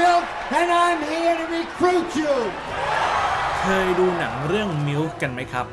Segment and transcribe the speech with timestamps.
[0.00, 0.24] Milk,
[0.58, 2.34] and I'm here to recruit you.
[3.60, 5.66] เคยดูหนังเรื่องมิลค์กันไหมครับ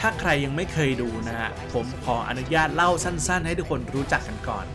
[0.00, 4.66] ถ้าใครยังไม่เคยดูนะฮะ ผมขออนุญาตเล่าสั้นๆ ให้ทุกคนรู้จักกันก่อน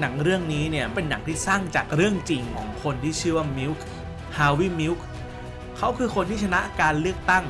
[0.00, 3.86] หนังเรื่องนี้เนี่ยเป็นหนังที่สร้างจากเรื่องจริงของคนที่ชื่อว่ามิลค์
[4.36, 5.04] ฮาร์วีย์มิลค์
[5.76, 7.44] เขาคือคนที่ชนะการเลือกตั้ง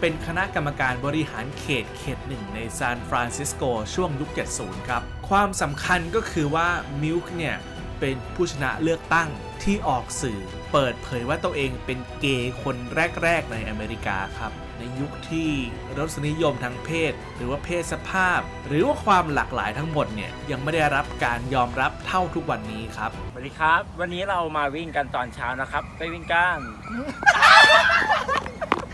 [0.00, 3.62] เป็นคณะกรรมการบริหารเขตเขตหนึ่งในซานฟรานซิสโก
[3.94, 6.68] ช่วงยุค 70 ครับ ความสำคัญก็คือว่า
[7.02, 7.56] มิลค์เนี่ย
[8.00, 9.28] เป็นผู้ชนะเลือกตั้ง
[9.62, 10.40] ที่ออกสื่อ
[10.72, 12.76] เปิดเผยว่าตัวเองเป็นเกย์คน
[13.22, 15.50] แรก ๆ ในอเมริกาครับ ในยุคที่
[15.98, 26.58] รสนิยมทางเพศ หรือว่าเพศสภาพ หรือว่าความหลากหลายทั้งหมดเนี่ยยังไม่ได้รับการยอมรับเท่าทุกวันนี้ครับสวัสดีครับ วันนี้เรามาวิ่งกันตอนเช้านะครับ ไปวิ่งกัน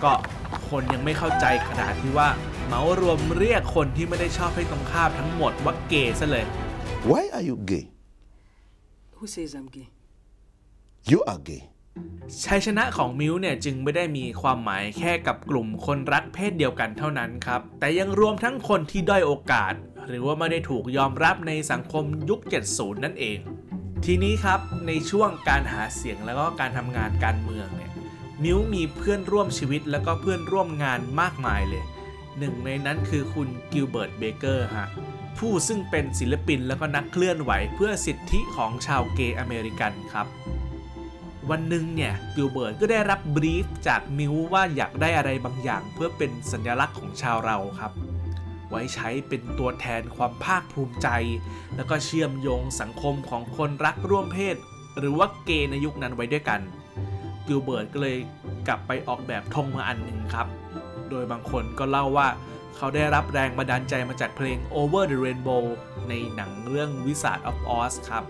[0.04, 0.14] ก็
[0.68, 2.28] คนยังไม่เข้าใจขนาดที่ว่า
[2.66, 6.44] เหมารวมเรียกคนที่ไม่ได้ชอบเพศตรงข้ามทั้งหมดว่าเกย์ซะเลย
[7.10, 7.84] Why are you gay?
[9.22, 9.88] Who says I'm gay?
[11.10, 11.62] You are gay.
[12.44, 19.74] ชัยชนะของมิวเนี่ยจึงไม่ได้มีความหมายแค่กับกลุ่มคนรักเพศเดียวกันเท่านั้นครับ แต่ยังรวมทั้งคนที่ด้อยโอกาส
[20.08, 22.40] หรือว่าไม่ได้ถูกยอมรับในสังคมยุค
[22.72, 23.38] 70 นั่นเอง
[24.04, 27.90] ทีนี้ครับในช่วงการหาเสียงแล้วก็การทำงานการเมืองเนี่ย
[28.42, 31.84] มิลค์มีเพื่อนร่วมชีวิตแล้วก็เพื่อนร่วมงานมากมายเลย
[32.38, 34.88] หนึ่งในนั้นคือคุณกิลเบิร์ตเบเกอร์ฮะ
[35.38, 40.26] ผู้ซึ่งเป็นศิลปินแล้วก็นักเคลื่อนไหวเพื่อสิทธิของชาวเกย์อเมริกันครับ
[41.50, 47.92] วันหนึ่งเนี่ยกิลเบิร์ตก็ได้รับ brief จากมิลค์ว่าอยากได้อะไรบางอย่าง เพื่อเป็นสัญลักษณ์ของชาวเราครับ
[48.70, 51.08] ไว้ใช้เป็นตัวแทนความภาคภูมิใจ
[51.76, 54.56] แล้วก็เชื่อมโยงสังคมของคนรักร่วมเพศ
[54.98, 56.60] หรือว่าเกย์ในยุคนั้นไว้ด้วยกัน
[57.46, 58.16] กิลเบิร์ตก็เลย
[58.68, 60.46] กลับไปออกแบบธงมาอันหนึ่งครับ
[61.10, 62.28] โดยบางคนก็เล่าว่า
[62.76, 65.64] เขาได้รับแรงบันดาลใจมาจากเพลง Over the Rainbow
[66.08, 68.24] ในหนังเรื่อง Wizard of Oz ครับ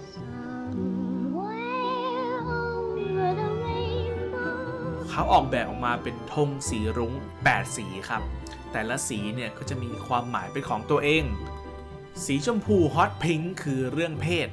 [5.10, 7.12] เขาออกแบบออกมาเป็นธงสีรุ้ง
[7.44, 8.22] 8 สีครับ
[8.72, 11.24] แต่ละสีเนี่ยก็จะมีความหมายเป็นของตัวเอง
[12.24, 14.48] สีชมพู hot pink คือเรื่องเพศ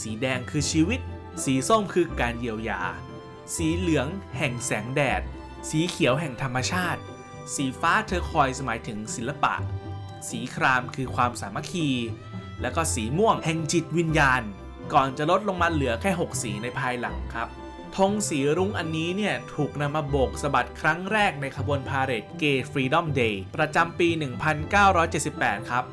[0.00, 1.00] สีแดงคือชีวิต
[1.44, 2.80] สีส้มคือการเยียวยา
[3.54, 4.06] สีเหลือง
[4.38, 5.22] แห่งแสงแดด
[5.70, 7.00] สีเขียวแห่งธรรมชาติ
[7.54, 9.54] สีฟ้า turquoise หมายถึงศิลปะ
[10.28, 11.88] สีครามคือความสามัคคี
[12.60, 14.42] แล้วก็สีม่วงแห่งจิตวิญญาณ
[14.92, 17.48] ก่อนจะลดลงมาเหลือแค่ 6 สีในภายหลังครับ
[17.96, 24.08] ธงสีรุ้งอันนี้เนี่ยถูกนำมาโบกสะบัดครั้งแรกในขบวนพาเหรด Gay Freedom Day ประจำปี
[24.88, 25.84] 1978 ครับ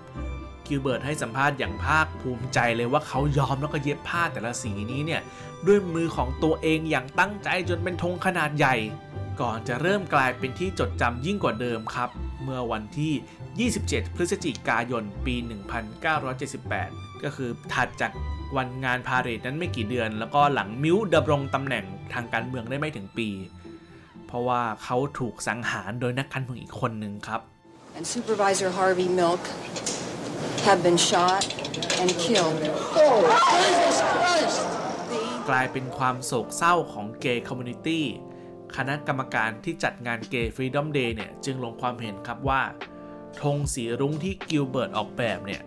[0.67, 5.21] กิลเบิร์ตให้สัมภาษณ์อย่างภาคภูมิใจเลยว่าเขายอมแล้วก็เย็บผ้าแต่ละสีนี้เนี่ย
[5.67, 8.75] ด้วยมือของตัวเองอย่างตั้งใจจนเป็นธงขนาดใหญ่
[9.39, 12.09] ก่อนจะเริ่มกลายเป็นที่จดจำยิ่งกว่าเดิมครับ
[12.43, 15.35] เมื่อวันที่ 27 พฤศจิกายน ปี
[16.69, 18.11] 1978 ก็คือถัดจาก
[18.57, 23.29] วันงานพาเหรดนั้นไม่กี่เดือน แล้วก็หลังมิวดำรงตำแหน่งทางการเมืองได้ไม่ถึงปี
[24.27, 27.41] เพราะว่าเขาถูกสังหารโดยนักการเมืองอีกคนหนึ่งครับ
[27.97, 29.43] And Supervisor Harvey Milk
[30.67, 31.43] have been shot
[32.01, 32.61] and killed.
[35.49, 38.05] กลายเป็นความโศกเศร้าของ gay community
[38.77, 42.61] คณะกรรมการที่จัดงาน Gay Freedom Day เนี่ยจึงลงความเห็นครับว่า
[43.41, 45.61] ธงสีรุ้งที่กิลเบิร์ตออกแบบเนี่ย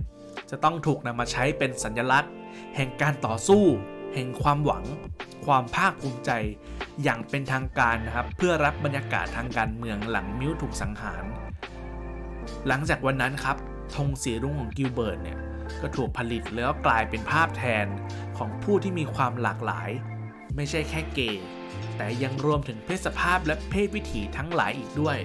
[0.51, 2.33] จะต้องถูกนำมาใช้เป็นสัญลักษณ์
[2.77, 3.65] แห่งการต่อสู้
[4.15, 4.85] แห่งความหวัง
[5.47, 6.31] ความภาคภูมิใจ
[7.03, 11.25] อย่างเป็นทางการนะครับ เพื่อรับบรรยากาศทางการเมืองหลังมิวถูกสังหาร
[12.69, 13.57] หลังจากวันนั้นครับ
[13.97, 15.39] ธงสีรุ้งของกิลเบิร์ตเนี่ย
[15.81, 17.87] ก็ถูกผลิตแล้วกลายเป็นภาพแทน
[18.37, 19.91] ของผู้ที่มีความหลากหลาย
[20.57, 21.47] ไม่ใช่แค่เกย์
[21.97, 25.19] แต่ยังรวมถึงเพศสภาพและเพศวิถีทั้งหลายอีกด้วย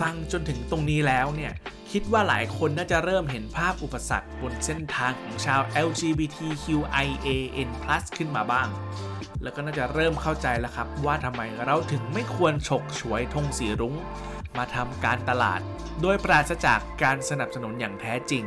[0.00, 1.52] ฟังจนถึงตรงนี้แล้วเนี่ย
[1.92, 7.68] คิดว่าหลายคนน่าจะเริ่มเห็นภาพอุปสรรคบนเส้นทางของชาว LGBTQIAN+
[8.16, 8.68] ขึ้นมาบ้าง
[9.42, 13.94] แล้วก็น่าจะเริ่มเข้าใจแล้วครับ ว่าทำไมเราถึงไม่ควรฉกฉวยธงสีรุ้ง
[14.58, 15.60] มาทำการตลาด
[16.02, 18.44] โดยปราศจากการสนับสนุนอย่างแท้จริง